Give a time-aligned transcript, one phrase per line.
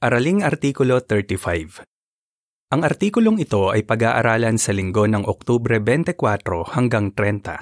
[0.00, 1.84] Araling Artikulo 35
[2.72, 6.16] Ang artikulong ito ay pag-aaralan sa linggo ng Oktubre 24
[6.72, 7.60] hanggang 30.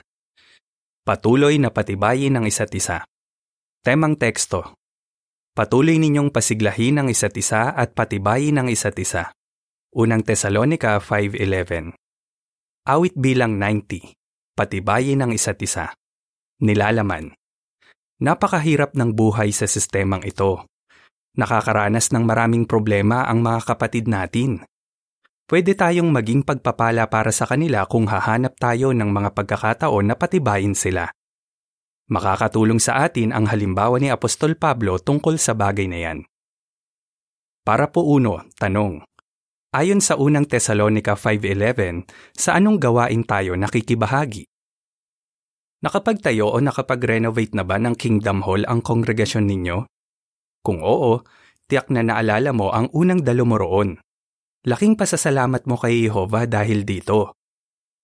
[1.03, 3.03] Patuloy na patibayin ang isa't isa.
[3.83, 4.79] Temang teksto
[5.51, 9.35] Patuloy ninyong pasiglahin ang isa't isa at patibayin ang isa't isa.
[9.99, 11.91] Unang Tesalonika 5.11
[12.87, 14.15] Awit bilang 90
[14.55, 15.91] Patibayin ang isa't isa.
[16.63, 17.35] Nilalaman
[18.23, 20.71] Napakahirap ng buhay sa sistemang ito
[21.37, 24.65] Nakakaranas ng maraming problema ang mga kapatid natin.
[25.49, 30.77] Pwede tayong maging pagpapala para sa kanila kung hahanap tayo ng mga pagkakataon na patibayin
[30.77, 31.09] sila.
[32.09, 36.19] Makakatulong sa atin ang halimbawa ni Apostol Pablo tungkol sa bagay na yan.
[37.65, 39.05] Para po uno, tanong.
[39.77, 44.49] Ayon sa unang Tesalonica 5.11, sa anong gawain tayo nakikibahagi?
[45.85, 49.85] Nakapagtayo o nakapag-renovate na ba ng Kingdom Hall ang kongregasyon ninyo?
[50.69, 51.25] Kung oo,
[51.65, 53.97] tiyak na naalala mo ang unang dalo mo roon.
[54.69, 57.41] Laking pasasalamat mo kay Jehovah dahil dito.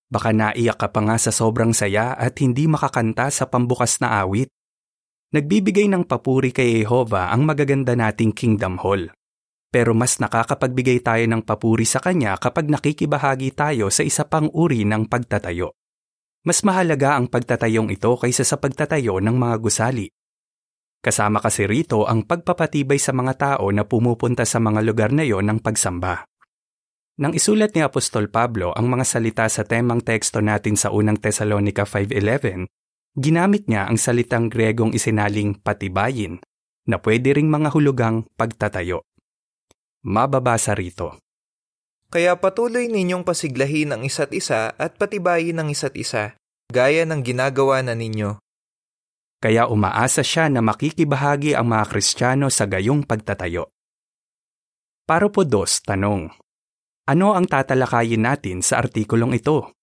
[0.09, 4.49] Baka naiyak ka pa nga sa sobrang saya at hindi makakanta sa pambukas na awit.
[5.37, 9.13] Nagbibigay ng papuri kay Jehovah ang magaganda nating Kingdom Hall.
[9.69, 14.89] Pero mas nakakapagbigay tayo ng papuri sa Kanya kapag nakikibahagi tayo sa isa pang uri
[14.89, 15.77] ng pagtatayo.
[16.49, 20.09] Mas mahalaga ang pagtatayong ito kaysa sa pagtatayo ng mga gusali.
[21.05, 25.45] Kasama kasi rito ang pagpapatibay sa mga tao na pumupunta sa mga lugar na yon
[25.53, 26.25] ng pagsamba.
[27.21, 31.85] Nang isulat ni Apostol Pablo ang mga salita sa temang teksto natin sa unang Tesalonica
[31.85, 36.41] 5.11, ginamit niya ang salitang Gregong isinaling patibayin
[36.89, 39.05] na pwede ring mga hulugang pagtatayo.
[40.09, 41.21] Mababasa rito.
[42.09, 46.33] Kaya patuloy ninyong pasiglahin ang isa't isa at patibayin ang isa't isa,
[46.73, 48.44] gaya ng ginagawa na ninyo
[49.45, 53.69] kaya umaasa siya na makikibahagi ang mga Kristiyano sa gayong pagtatayo.
[55.05, 56.33] Para po dos, tanong.
[57.05, 59.77] Ano ang tatalakayin natin sa artikulong ito?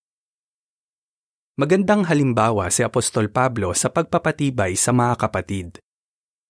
[1.62, 5.78] Magandang halimbawa si Apostol Pablo sa pagpapatibay sa mga kapatid.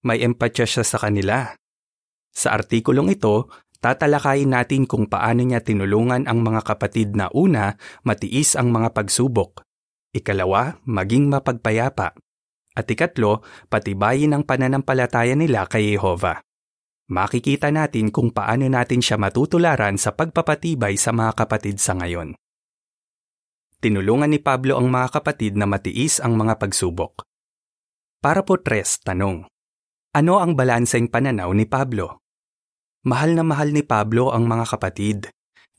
[0.08, 1.52] May empatya siya sa kanila.
[2.32, 3.52] Sa artikulong ito,
[3.84, 7.76] tatalakayin natin kung paano niya tinulungan ang mga kapatid na una,
[8.08, 9.68] matiis ang mga pagsubok.
[10.16, 12.16] Ikalawa, maging mapagpayapa.
[12.72, 16.40] At ikatlo, patibayin ang pananampalataya nila kay Jehovah.
[17.12, 22.40] Makikita natin kung paano natin siya matutularan sa pagpapatibay sa mga kapatid sa ngayon.
[23.84, 27.28] Tinulungan ni Pablo ang mga kapatid na matiis ang mga pagsubok.
[28.24, 29.44] Para po tres, tanong.
[30.16, 32.22] Ano ang balanseng pananaw ni Pablo?
[33.04, 35.20] Mahal na mahal ni Pablo ang mga kapatid.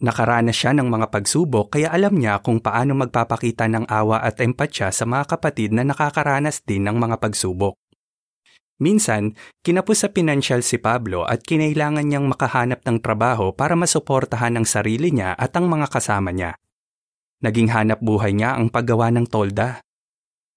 [0.03, 4.91] Nakaranas siya ng mga pagsubok kaya alam niya kung paano magpapakita ng awa at empatya
[4.91, 7.79] sa mga kapatid na nakakaranas din ng mga pagsubok.
[8.83, 14.67] Minsan, kinapos sa pinansyal si Pablo at kinailangan niyang makahanap ng trabaho para masuportahan ang
[14.67, 16.59] sarili niya at ang mga kasama niya.
[17.47, 19.87] Naging hanap buhay niya ang paggawa ng tolda.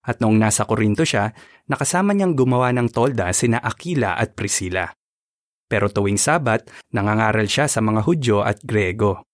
[0.05, 1.33] At noong nasa Korinto siya,
[1.69, 4.89] nakasama niyang gumawa ng tolda sina Aquila at Priscilla.
[5.69, 9.24] Pero tuwing Sabat, nangangaral siya sa mga Hudyo at Grego.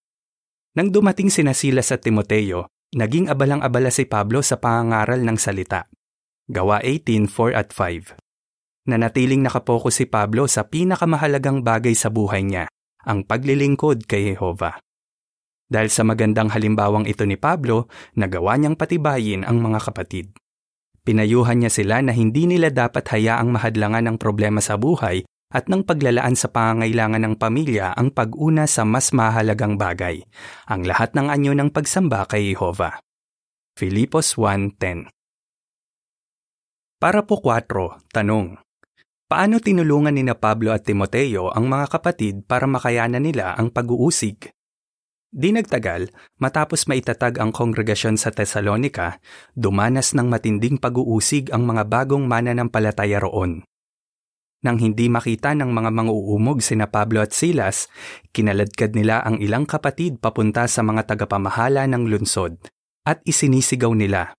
[0.71, 5.91] Nang dumating sina Silas at Timoteo, naging abalang-abala si Pablo sa pangangaral ng salita.
[6.47, 8.15] Gawa 18:4 at 5.
[8.87, 12.71] Nanatiling nakapokus si Pablo sa pinakamahalagang bagay sa buhay niya,
[13.03, 14.79] ang paglilingkod kay Jehova.
[15.67, 20.31] Dahil sa magandang halimbawang ito ni Pablo, nagawa niyang patibayin ang mga kapatid.
[21.03, 25.83] Pinayuhan niya sila na hindi nila dapat hayaang mahadlangan ng problema sa buhay at ng
[25.83, 30.23] paglalaan sa pangangailangan ng pamilya ang pag-una sa mas mahalagang bagay,
[30.65, 33.03] ang lahat ng anyo ng pagsamba kay Jehova.
[33.75, 35.11] Filipos 1.10
[36.99, 38.59] Para po 4, tanong.
[39.31, 44.51] Paano tinulungan ni na Pablo at Timoteo ang mga kapatid para makayanan nila ang pag-uusig?
[45.31, 46.11] Di nagtagal,
[46.43, 49.23] matapos maitatag ang kongregasyon sa Tesalonika,
[49.55, 53.63] dumanas ng matinding pag-uusig ang mga bagong mananampalataya roon.
[54.61, 57.89] Nang hindi makita ng mga manguumog sina Pablo at Silas,
[58.29, 62.61] kinaladkad nila ang ilang kapatid papunta sa mga tagapamahala ng lunsod
[63.01, 64.37] at isinisigaw nila.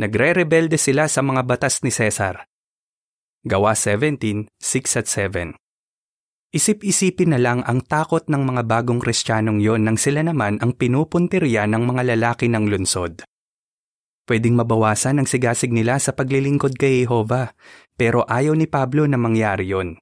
[0.00, 2.48] Nagre-rebelde sila sa mga batas ni Cesar.
[3.44, 5.52] Gawa 17, 6 at 7
[6.54, 11.68] Isip-isipin na lang ang takot ng mga bagong kristyanong yon nang sila naman ang pinupuntirya
[11.68, 13.26] ng mga lalaki ng lunsod.
[14.24, 17.52] Pwedeng mabawasan ang sigasig nila sa paglilingkod kay Jehovah,
[17.92, 20.00] pero ayaw ni Pablo na mangyari yon.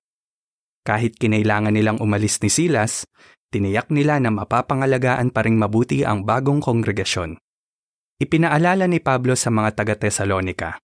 [0.86, 3.02] Kahit kinailangan nilang umalis ni Silas,
[3.50, 7.34] tiniyak nila na mapapangalagaan pa ring mabuti ang bagong kongregasyon.
[8.22, 10.78] Ipinaalala ni Pablo sa mga taga-Tesalonika.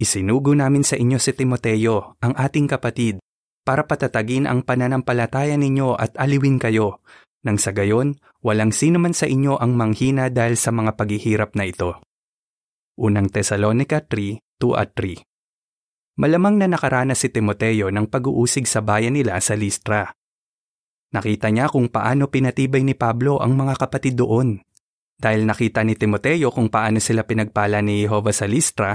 [0.00, 3.20] Isinugo namin sa inyo si Timoteo, ang ating kapatid,
[3.68, 7.04] para patatagin ang pananampalataya ninyo at aliwin kayo,
[7.44, 11.68] nang sa gayon, walang sino man sa inyo ang manghina dahil sa mga paghihirap na
[11.68, 12.00] ito.
[12.94, 15.18] Unang Tesalonica 3, 2 at 3
[16.14, 20.14] Malamang na nakaranas si Timoteo ng pag-uusig sa bayan nila sa Listra.
[21.10, 24.62] Nakita niya kung paano pinatibay ni Pablo ang mga kapatid doon.
[25.18, 28.94] Dahil nakita ni Timoteo kung paano sila pinagpala ni Jehovah sa Listra,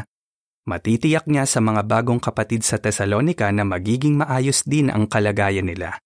[0.63, 5.99] matitiyak niya sa mga bagong kapatid sa Tesalonika na magiging maayos din ang kalagayan nila.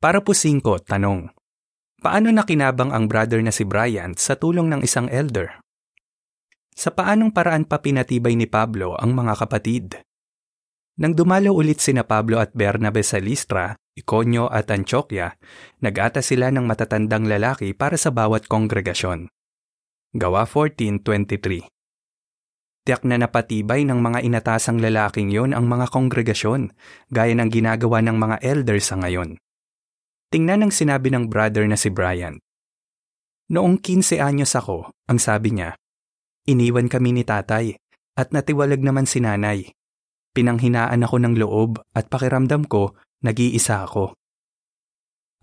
[0.00, 1.28] Para po 5, tanong.
[2.00, 5.65] Paano nakinabang ang brother na si Bryant sa tulong ng isang elder?
[6.76, 9.96] Sa paanong paraan pa pinatibay ni Pablo ang mga kapatid?
[11.00, 15.32] Nang dumalo ulit sina Pablo at Bernabe sa Listra, Iconio at Antioquia,
[15.80, 19.32] nag-ata sila ng matatandang lalaki para sa bawat kongregasyon.
[20.12, 21.64] Gawa 14.23
[22.84, 26.76] Tiyak na napatibay ng mga inatasang lalaking yon ang mga kongregasyon,
[27.08, 29.40] gaya ng ginagawa ng mga elders sa ngayon.
[30.28, 32.36] Tingnan ang sinabi ng brother na si Brian.
[33.48, 35.72] Noong 15 anyos ako, ang sabi niya,
[36.46, 37.76] iniwan kami ni tatay
[38.16, 39.70] at natiwalag naman si nanay.
[40.32, 44.16] Pinanghinaan ako ng loob at pakiramdam ko, nag-iisa ako.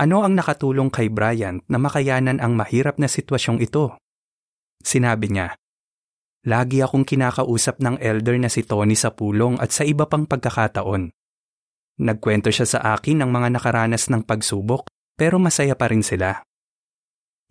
[0.02, 3.94] Ano ang nakatulong kay Brian na makayanan ang mahirap na sitwasyong ito?
[4.82, 5.54] Sinabi niya,
[6.44, 11.08] Lagi akong kinakausap ng elder na si Tony sa pulong at sa iba pang pagkakataon.
[12.04, 16.44] Nagkwento siya sa akin ng mga nakaranas ng pagsubok pero masaya pa rin sila.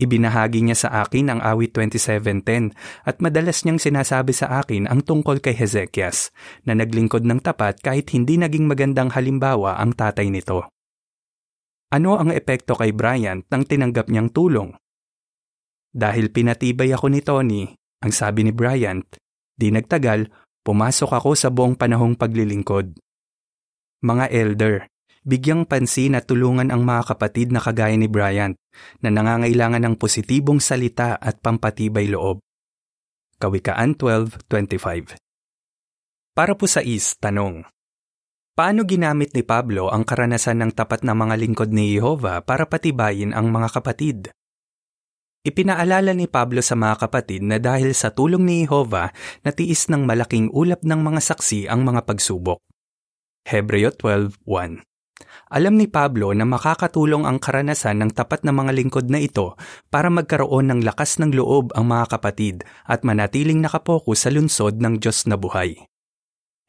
[0.03, 2.75] Ibinahagi niya sa akin ang awit 2710
[3.07, 6.35] at madalas niyang sinasabi sa akin ang tungkol kay Hezekias
[6.67, 10.67] na naglingkod ng tapat kahit hindi naging magandang halimbawa ang tatay nito.
[11.95, 14.75] Ano ang epekto kay Bryant nang tinanggap niyang tulong?
[15.95, 17.63] Dahil pinatibay ako ni Tony,
[18.03, 19.07] ang sabi ni Bryant,
[19.55, 20.27] di nagtagal,
[20.67, 22.99] pumasok ako sa buong panahong paglilingkod.
[24.03, 24.75] Mga elder,
[25.23, 28.59] bigyang pansin at tulungan ang mga kapatid na kagaya ni Bryant
[29.03, 32.43] na nangangailangan ng positibong salita at pampatibay loob.
[33.39, 35.19] Kawikaan 12.25
[36.35, 37.67] Para po sa is, tanong.
[38.53, 43.33] Paano ginamit ni Pablo ang karanasan ng tapat na mga lingkod ni Jehova para patibayin
[43.33, 44.31] ang mga kapatid?
[45.43, 49.11] Ipinaalala ni Pablo sa mga kapatid na dahil sa tulong ni Jehovah,
[49.43, 52.63] natiis ng malaking ulap ng mga saksi ang mga pagsubok.
[53.43, 54.92] Hebreo 12.1
[55.53, 59.53] Alam ni Pablo na makakatulong ang karanasan ng tapat na mga lingkod na ito
[59.93, 64.97] para magkaroon ng lakas ng loob ang mga kapatid at manatiling nakapokus sa lunsod ng
[64.97, 65.77] Diyos na buhay.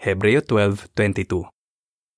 [0.03, 1.47] Hebreo 12.22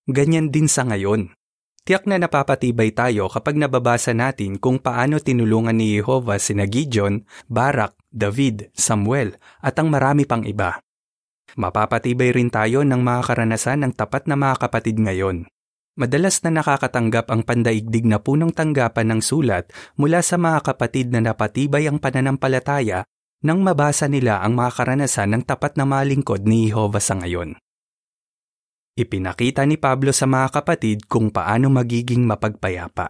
[0.10, 1.38] Ganyan din sa ngayon.
[1.86, 7.94] Tiyak na napapatibay tayo kapag nababasa natin kung paano tinulungan ni Jehovah sina Gideon, Barak,
[8.10, 10.82] David, Samuel at ang marami pang iba.
[11.62, 15.46] Mapapatibay rin tayo ng mga karanasan ng tapat na mga kapatid ngayon.
[15.96, 21.24] Madalas na nakakatanggap ang pandaigdig na punong tanggapan ng sulat mula sa mga kapatid na
[21.24, 23.08] napatibay ang pananampalataya
[23.48, 27.56] nang mabasa nila ang mga karanasan ng tapat na malingkod ni Jehovah sa ngayon.
[29.00, 33.08] Ipinakita ni Pablo sa mga kapatid kung paano magiging mapagpayapa.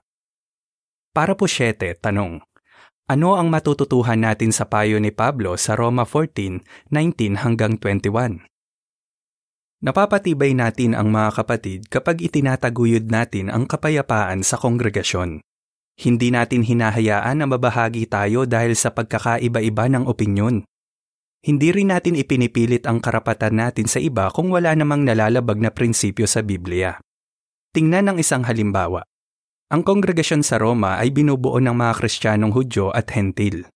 [1.10, 2.42] Para po 7, tanong.
[3.10, 6.62] Ano ang matututuhan natin sa payo ni Pablo sa Roma 14,
[6.94, 8.46] 19 hanggang 21?
[9.84, 15.44] Napapatibay natin ang mga kapatid kapag itinataguyod natin ang kapayapaan sa kongregasyon.
[15.96, 20.68] Hindi natin hinahayaan na mabahagi tayo dahil sa pagkakaiba-iba ng opinyon.
[21.46, 26.26] Hindi rin natin ipinipilit ang karapatan natin sa iba kung wala namang nalalabag na prinsipyo
[26.26, 26.98] sa Biblia.
[27.72, 29.04] Tingnan ang isang halimbawa.
[29.70, 33.68] Ang kongregasyon sa Roma ay binubuo ng mga Kristiyanong Hudyo at Hentil.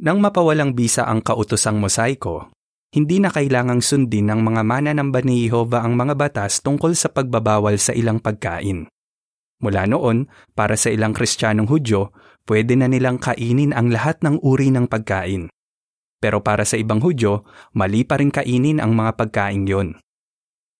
[0.00, 2.52] Nang mapawalang bisa ang kautosang mosaiko,
[2.96, 7.76] hindi na kailangang sundin ng mga mananamba ni Jehova ang mga batas tungkol sa pagbabawal
[7.76, 8.88] sa ilang pagkain.
[9.60, 12.16] Mula noon, para sa ilang Kristiyanong Hudyo,
[12.48, 15.52] pwede na nilang kainin ang lahat ng uri ng pagkain.
[16.16, 17.44] Pero para sa ibang Hudyo,
[17.76, 20.00] mali pa rin kainin ang mga pagkain yon.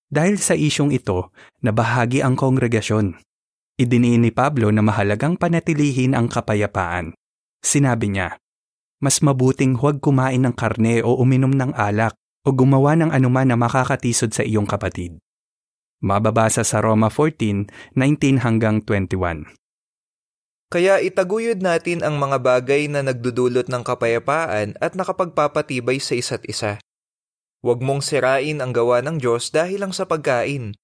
[0.08, 3.20] Dahil sa isyong ito, nabahagi ang kongregasyon.
[3.76, 7.12] Idiniin ni Pablo na mahalagang panatilihin ang kapayapaan.
[7.60, 8.40] Sinabi niya,
[9.02, 13.56] mas mabuting huwag kumain ng karne o uminom ng alak o gumawa ng anuman na
[13.58, 15.18] makakatisod sa iyong kapatid.
[16.00, 19.48] Mababasa sa Roma 14, 19 hanggang 21.
[20.66, 26.82] Kaya itaguyod natin ang mga bagay na nagdudulot ng kapayapaan at nakapagpapatibay sa isa't isa.
[27.62, 30.74] Huwag mong sirain ang gawa ng Diyos dahil lang sa pagkain.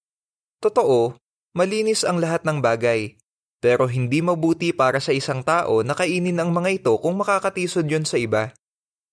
[0.63, 1.19] Totoo,
[1.55, 3.19] malinis ang lahat ng bagay,
[3.63, 8.03] pero hindi mabuti para sa isang tao na kainin ang mga ito kung makakatisod yon
[8.03, 8.51] sa iba.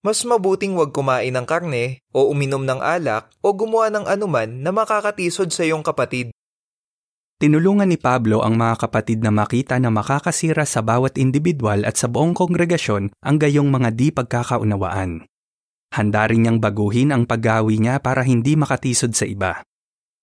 [0.01, 4.74] Mas mabuting huwag kumain ng karne o uminom ng alak o gumawa ng anuman na
[4.74, 6.34] makakatisod sa iyong kapatid.
[7.39, 12.12] Tinulungan ni Pablo ang mga kapatid na makita na makakasira sa bawat individual at sa
[12.12, 15.24] buong kongregasyon ang gayong mga di pagkakaunawaan.
[15.94, 19.63] Handa rin niyang baguhin ang paggawi niya para hindi makatisod sa iba.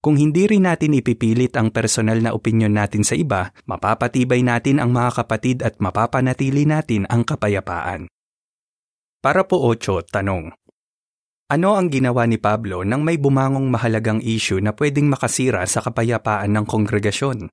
[0.07, 4.95] Kung hindi rin natin ipipilit ang personal na opinyon natin sa iba, mapapatibay natin ang
[4.95, 8.07] mga kapatid at mapapanatili natin ang kapayapaan.
[9.19, 10.55] Para po 8, tanong.
[11.51, 16.55] Ano ang ginawa ni Pablo nang may bumangong mahalagang issue na pwedeng makasira sa kapayapaan
[16.55, 17.51] ng kongregasyon?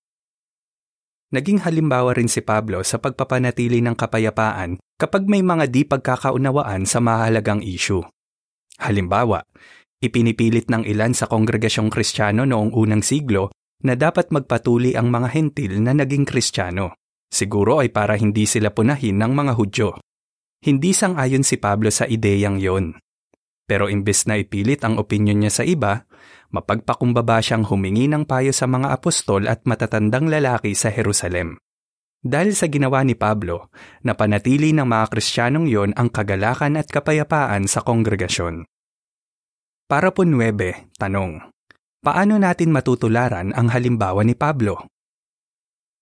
[1.33, 7.01] Naging halimbawa rin si Pablo sa pagpapanatili ng kapayapaan kapag may mga di pagkakaunawaan sa
[7.01, 8.05] mahalagang issue.
[8.77, 9.41] Halimbawa,
[10.03, 13.55] ipinipilit ng ilan sa kongregasyong kristyano noong unang siglo
[13.87, 16.99] na dapat magpatuli ang mga hentil na naging kristyano.
[17.31, 19.89] Siguro ay para hindi sila punahin ng mga Hudyo.
[20.63, 22.95] Hindi sang-ayon si Pablo sa ideyang yon.
[23.63, 26.03] Pero imbes na ipilit ang opinyon niya sa iba,
[26.51, 31.57] mapagpakumbaba siyang humingi ng payo sa mga apostol at matatandang lalaki sa Jerusalem.
[32.23, 33.67] Dahil sa ginawa ni Pablo,
[34.07, 38.63] napanatili ng mga Kristiyanong yon ang kagalakan at kapayapaan sa kongregasyon.
[39.83, 41.51] Para po 9, tanong.
[41.99, 44.87] Paano natin matutularan ang halimbawa ni Pablo?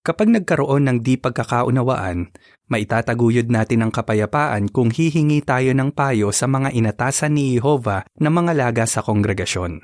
[0.02, 2.30] Kapag nagkaroon ng di pagkakaunawaan,
[2.70, 8.30] maitataguyod natin ang kapayapaan kung hihingi tayo ng payo sa mga inatasan ni Jehova na
[8.30, 9.82] mga laga sa kongregasyon.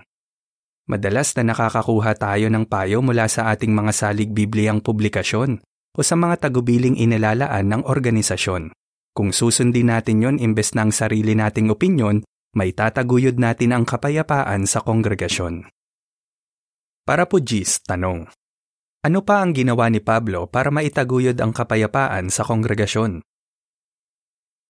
[0.89, 5.62] Madalas na nakakakuha tayo ng payo mula sa ating mga salig Bibliyang publikasyon
[5.98, 8.74] o sa mga tagubiling inilalaan ng organisasyon.
[9.18, 12.22] Kung susundin natin yon imbes ng sarili nating opinyon,
[12.58, 15.70] may tataguyod natin ang kapayapaan sa kongregasyon.
[17.06, 18.26] Para po Gis, tanong.
[19.06, 23.22] Ano pa ang ginawa ni Pablo para maitaguyod ang kapayapaan sa kongregasyon?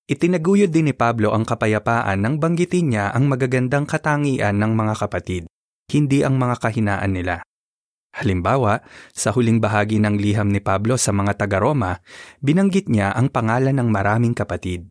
[0.07, 5.47] Itinaguyod din ni Pablo ang kapayapaan nang banggitin niya ang magagandang katangian ng mga kapatid,
[5.87, 7.43] hindi ang mga kahinaan nila.
[8.15, 8.81] Halimbawa,
[9.13, 11.99] sa huling bahagi ng liham ni Pablo sa mga taga-Roma,
[12.43, 14.87] binanggit niya ang pangalan ng maraming kapatid.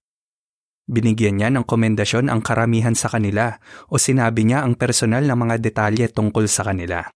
[0.87, 3.59] Binigyan niya ng komendasyon ang karamihan sa kanila
[3.91, 7.07] o sinabi niya ang personal na mga detalye tungkol sa kanila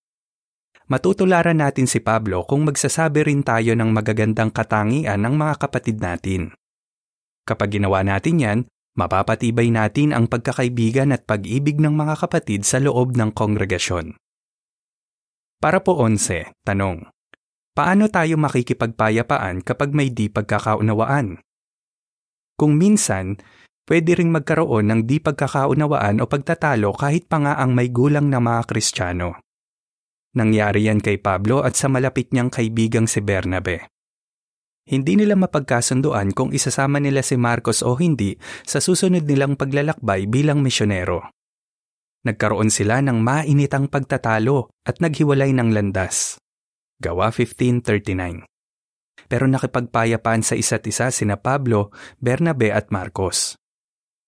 [0.90, 6.50] matutularan natin si Pablo kung magsasabi rin tayo ng magagandang katangian ng mga kapatid natin.
[7.46, 8.58] Kapag ginawa natin yan,
[8.98, 14.18] mapapatibay natin ang pagkakaibigan at pag-ibig ng mga kapatid sa loob ng kongregasyon.
[15.62, 17.06] Para po 11, tanong.
[17.70, 21.38] Paano tayo makikipagpayapaan kapag may di pagkakaunawaan?
[22.60, 23.40] Kung minsan,
[23.88, 28.36] pwede ring magkaroon ng di pagkakaunawaan o pagtatalo kahit pa nga ang may gulang na
[28.36, 29.40] mga Kristiyano.
[30.36, 33.88] Nangyari yan kay Pablo at sa malapit niyang kaibigang si Bernabe.
[34.84, 38.36] Hindi nila mapagkasunduan kung isasama nila si Marcos o hindi
[38.68, 41.32] sa susunod nilang paglalakbay bilang misyonero.
[42.28, 46.36] Nagkaroon sila ng mainitang pagtatalo at naghiwalay ng landas.
[47.00, 48.49] Gawa 1539.
[49.30, 53.54] Pero nakipagpayapaan sa isa't isa sina Pablo, Bernabe at Marcos.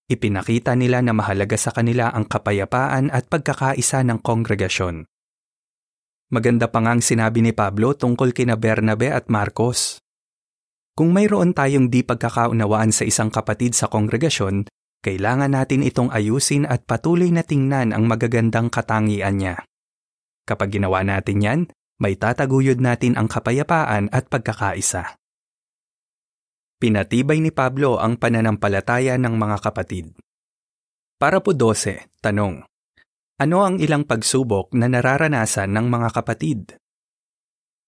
[0.06, 5.11] Ipinakita nila na mahalaga sa kanila ang kapayapaan at pagkakaisa ng kongregasyon.
[6.30, 9.99] Maganda pa ngang sinabi ni Pablo tungkol kina Bernabe at Marcos.
[10.94, 14.71] Kung mayroon tayong di pagkakaunawaan sa isang kapatid sa kongregasyon,
[15.02, 19.56] kailangan natin itong ayusin at patuloy na tingnan ang magagandang katangian niya.
[20.47, 21.61] Kapag ginawa natin yan,
[21.99, 25.16] may tataguyod natin ang kapayapaan at pagkakaisa.
[26.82, 30.14] Pinatibay ni Pablo ang pananampalataya ng mga kapatid.
[31.20, 32.66] Para po 12, tanong.
[33.38, 36.61] Ano ang ilang pagsubok na nararanasan ng mga kapatid?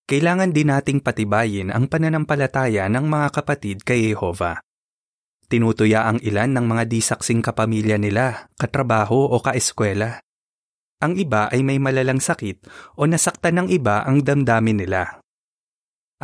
[0.04, 4.60] Kailangan din nating patibayin ang pananampalataya ng mga kapatid kay Jehova.
[5.48, 10.20] Tinutuya ang ilan ng mga disaksing kapamilya nila, katrabaho o kaeskwela.
[11.04, 12.64] Ang iba ay may malalang sakit
[12.96, 15.20] o nasaktan ng iba ang damdamin nila.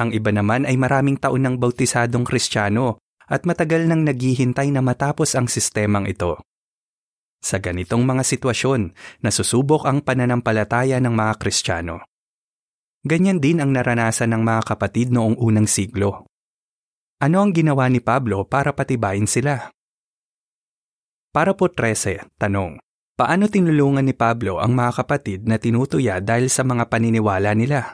[0.01, 2.97] Ang iba naman ay maraming taon ng bautisadong kristyano
[3.29, 6.41] at matagal nang naghihintay na matapos ang sistemang ito.
[7.45, 12.01] Sa ganitong mga sitwasyon, nasusubok ang pananampalataya ng mga Kristiyano.
[13.05, 16.25] Ganyan din ang naranasan ng mga kapatid noong unang siglo.
[17.21, 19.73] Ano ang ginawa ni Pablo para patibayin sila?
[21.33, 22.81] Para po 13, tanong.
[23.21, 27.93] Paano tinulungan ni Pablo ang mga kapatid na tinutuya dahil sa mga paniniwala nila?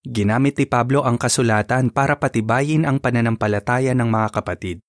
[0.00, 4.80] Ginamit ni Pablo ang kasulatan para patibayin ang pananampalataya ng mga kapatid.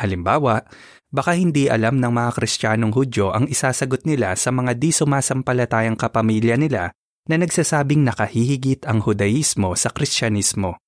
[0.00, 0.64] Halimbawa,
[1.12, 6.56] baka hindi alam ng mga Kristiyanong Hudyo ang isasagot nila sa mga di sumasampalatayang kapamilya
[6.56, 6.96] nila
[7.28, 10.80] na nagsasabing nakahihigit ang Hudaismo sa Kristyanismo.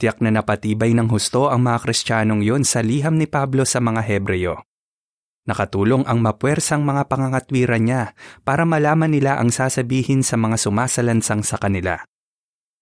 [0.00, 4.00] Tiyak na napatibay ng husto ang mga Kristiyanong yon sa liham ni Pablo sa mga
[4.00, 4.64] Hebreo.
[5.46, 8.02] Nakatulong ang mapuwersang mga pangangatwiran niya
[8.42, 12.02] para malaman nila ang sasabihin sa mga sumasalansang sa kanila.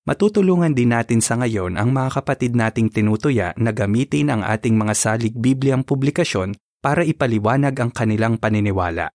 [0.08, 4.96] Matutulungan din natin sa ngayon ang mga kapatid nating tinutuya na gamitin ang ating mga
[4.96, 9.12] salig Bibliang publikasyon para ipaliwanag ang kanilang paniniwala.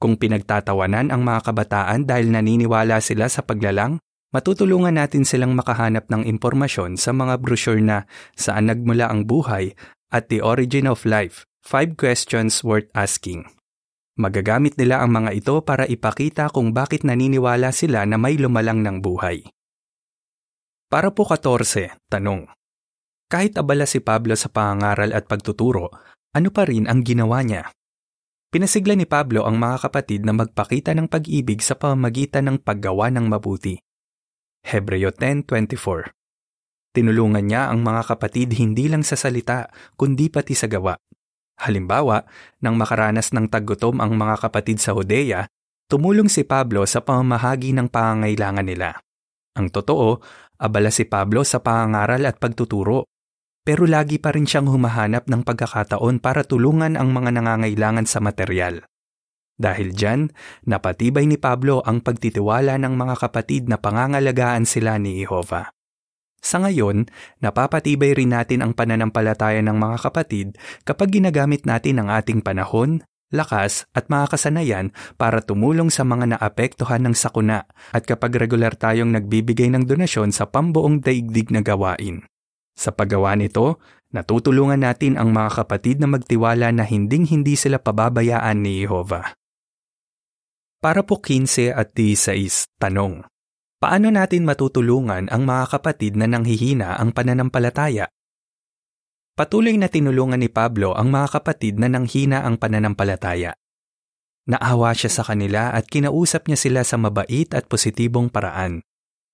[0.00, 4.00] Kung pinagtatawanan ang mga kabataan dahil naniniwala sila sa paglalang,
[4.32, 9.76] matutulungan natin silang makahanap ng impormasyon sa mga brochure na Saan Nagmula ang Buhay
[10.12, 13.46] at The Origin of Life 5 questions worth asking.
[14.18, 18.98] Magagamit nila ang mga ito para ipakita kung bakit naniniwala sila na may lumalang ng
[18.98, 19.46] buhay.
[20.90, 22.50] Para po 14, tanong.
[23.30, 25.88] Kahit abala si Pablo sa pangangaral at pagtuturo,
[26.34, 27.70] ano pa rin ang ginawa niya?
[28.52, 33.24] Pinasigla ni Pablo ang mga kapatid na magpakita ng pag-ibig sa pamamagitan ng paggawa ng
[33.24, 33.80] mabuti.
[34.66, 36.12] Hebreo 10.24
[36.92, 40.92] Tinulungan niya ang mga kapatid hindi lang sa salita, kundi pati sa gawa.
[41.62, 42.26] Halimbawa,
[42.58, 45.46] nang makaranas ng taggutom ang mga kapatid sa Hodea,
[45.86, 48.98] tumulong si Pablo sa pamamahagi ng pangangailangan nila.
[49.54, 50.18] Ang totoo,
[50.58, 53.06] abala si Pablo sa pangangaral at pagtuturo.
[53.62, 58.82] Pero lagi pa rin siyang humahanap ng pagkakataon para tulungan ang mga nangangailangan sa material.
[59.54, 60.34] Dahil dyan,
[60.66, 65.70] napatibay ni Pablo ang pagtitiwala ng mga kapatid na pangangalagaan sila ni Jehova.
[66.42, 67.06] Sa ngayon,
[67.38, 73.88] napapatibay rin natin ang pananampalataya ng mga kapatid kapag ginagamit natin ang ating panahon, lakas
[73.96, 79.72] at mga kasanayan para tumulong sa mga naapektuhan ng sakuna at kapag regular tayong nagbibigay
[79.72, 82.26] ng donasyon sa pambuong daigdig na gawain.
[82.76, 83.80] Sa paggawa nito,
[84.12, 89.32] natutulungan natin ang mga kapatid na magtiwala na hinding-hindi sila pababayaan ni Jehova.
[90.82, 93.31] Para po 15 at 16, tanong.
[93.82, 98.06] Paano natin matutulungan ang mga kapatid na nanghihina ang pananampalataya?
[99.34, 103.58] Patuloy na tinulungan ni Pablo ang mga kapatid na nanghina ang pananampalataya.
[104.46, 108.86] Naawa siya sa kanila at kinausap niya sila sa mabait at positibong paraan.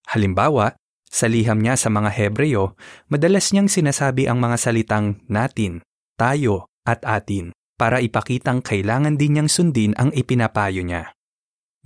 [0.08, 2.72] Halimbawa, sa liham niya sa mga Hebreo,
[3.12, 5.84] madalas niyang sinasabi ang mga salitang natin,
[6.16, 11.12] tayo, at atin para ipakitang kailangan din niyang sundin ang ipinapayo niya.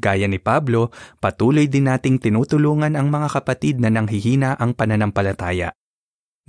[0.01, 0.89] Gaya ni Pablo,
[1.21, 5.77] patuloy din nating tinutulungan ang mga kapatid na nanghihina ang pananampalataya.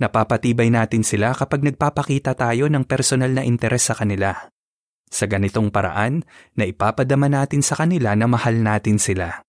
[0.00, 4.34] Napapatibay natin sila kapag nagpapakita tayo ng personal na interes sa kanila.
[5.06, 6.26] Sa ganitong paraan,
[6.58, 9.46] na ipapadama natin sa kanila na mahal natin sila.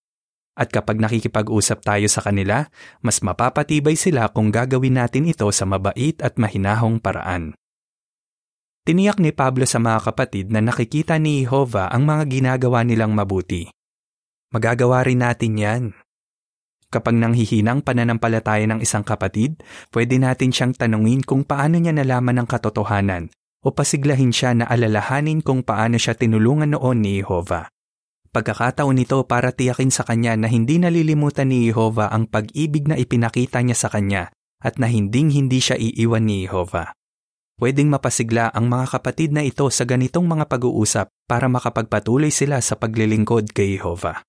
[0.56, 2.70] At kapag nakikipag-usap tayo sa kanila,
[3.02, 7.58] mas mapapatibay sila kung gagawin natin ito sa mabait at mahinahong paraan.
[8.86, 13.66] Tiniyak ni Pablo sa mga kapatid na nakikita ni Jehovah ang mga ginagawa nilang mabuti.
[14.54, 15.84] Magagawa rin natin yan.
[16.94, 19.60] Kapag nanghihinang pananampalataya ng isang kapatid,
[19.92, 23.34] pwede natin siyang tanungin kung paano niya nalaman ang katotohanan
[23.66, 27.68] o pasiglahin siya na alalahanin kung paano siya tinulungan noon ni Jehovah.
[28.30, 33.66] Pagkakataon nito para tiyakin sa kanya na hindi nalilimutan ni Jehovah ang pag-ibig na ipinakita
[33.66, 34.30] niya sa kanya
[34.62, 36.94] at na hinding hindi siya iiwan ni Jehovah.
[37.56, 42.76] Pwedeng mapasigla ang mga kapatid na ito sa ganitong mga pag-uusap para makapagpatuloy sila sa
[42.76, 44.20] paglilingkod kay Jehovah.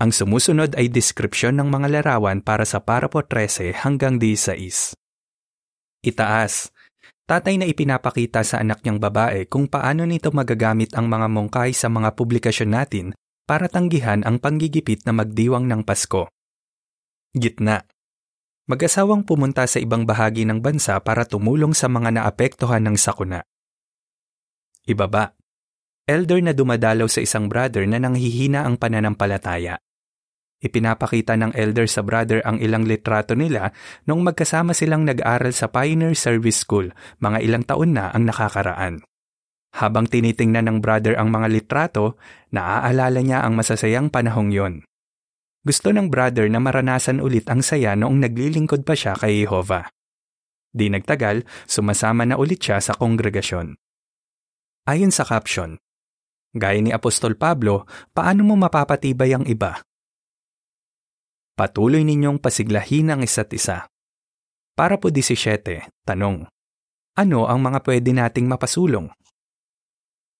[0.00, 4.96] Ang sumusunod ay deskripsyon ng mga larawan para sa parapo 13 hanggang 16.
[6.02, 6.72] Itaas,
[7.28, 11.92] tatay na ipinapakita sa anak niyang babae kung paano nito magagamit ang mga mungkay sa
[11.92, 13.06] mga publikasyon natin
[13.46, 16.30] para tanggihan ang panggigipit na magdiwang ng Pasko.
[17.32, 17.84] Gitna,
[18.70, 23.42] mag-asawang pumunta sa ibang bahagi ng bansa para tumulong sa mga naapektuhan ng sakuna.
[24.82, 25.36] Ibaba,
[26.06, 29.78] elder na dumadalaw sa isang brother na nanghihina ang pananampalataya.
[30.62, 33.74] Ipinapakita ng elder sa brother ang ilang litrato nila
[34.06, 39.02] nung magkasama silang nag-aral sa Pioneer Service School, mga ilang taon na ang nakakaraan.
[39.74, 42.14] Habang tinitingnan ng brother ang mga litrato,
[42.54, 44.74] naaalala niya ang masasayang panahong yon.
[45.62, 49.90] Gusto ng brother na maranasan ulit ang saya noong naglilingkod pa siya kay Jehovah.
[50.70, 53.78] Di nagtagal, sumasama na ulit siya sa kongregasyon.
[54.86, 55.78] Ayon sa caption,
[56.52, 59.80] Gaya ni Apostol Pablo, paano mo mapapatibay ang iba?
[61.56, 63.88] Patuloy ninyong pasiglahin ang isa't isa.
[64.76, 66.44] Para po 17, tanong.
[67.16, 69.08] Ano ang mga pwede nating mapasulong?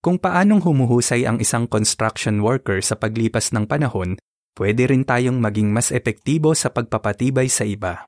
[0.04, 4.20] Kung paanong humuhusay ang isang construction worker sa paglipas ng panahon,
[4.60, 8.04] pwede rin tayong maging mas epektibo sa pagpapatibay sa iba.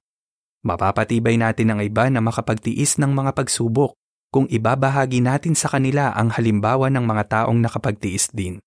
[0.60, 3.96] Mapapatibay natin ang iba na makapagtiis ng mga pagsubok
[4.34, 8.58] kung ibabahagi natin sa kanila ang halimbawa ng mga taong nakapagtiis din.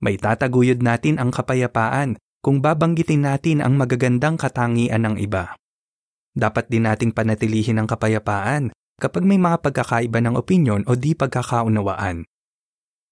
[0.00, 5.60] May tataguyod natin ang kapayapaan kung babanggitin natin ang magagandang katangian ng iba.
[6.32, 12.24] Dapat din nating panatilihin ang kapayapaan kapag may mga pagkakaiba ng opinyon o di pagkakaunawaan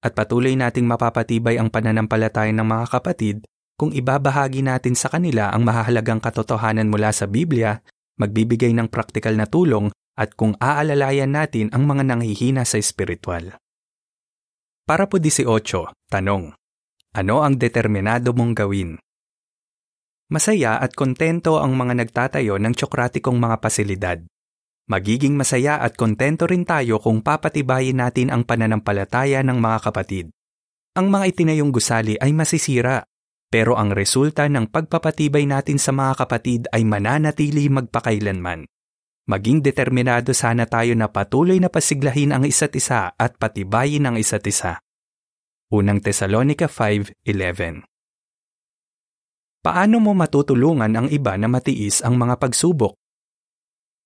[0.00, 3.36] At patuloy nating mapapatibay ang pananampalataya ng mga kapatid
[3.76, 7.84] kung ibabahagi natin sa kanila ang mahahalagang katotohanan mula sa Biblia,
[8.16, 13.56] magbibigay ng praktikal na tulong at kung aalalayan natin ang mga nanghihina sa espiritual.
[14.82, 15.46] Para po 18,
[16.10, 16.52] tanong.
[17.12, 18.98] Ano ang determinado mong gawin?
[20.32, 24.18] Masaya at kontento ang mga nagtatayo ng tsokratikong mga pasilidad.
[24.88, 30.26] Magiging masaya at kontento rin tayo kung papatibayin natin ang pananampalataya ng mga kapatid.
[30.96, 33.04] Ang mga itinayong gusali ay masisira,
[33.52, 38.64] pero ang resulta ng pagpapatibay natin sa mga kapatid ay mananatili magpakailanman.
[39.22, 44.42] Maging determinado sana tayo na patuloy na pasiglahin ang isa't isa at patibayin ang isa't
[44.50, 44.82] isa.
[45.70, 47.86] Unang Tesalonica 5.11
[49.62, 52.98] Paano mo matutulungan ang iba na matiis ang mga pagsubok?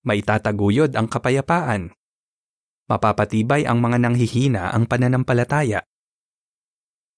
[0.05, 1.96] Maitataguyod ang kapayapaan.
[2.87, 5.83] Mapapatibay ang mga nanghihina ang pananampalataya.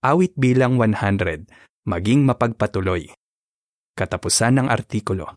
[0.06, 1.50] Awit bilang 100,
[1.84, 3.12] maging mapagpatuloy.
[3.92, 5.34] Katapusan ng artikulo.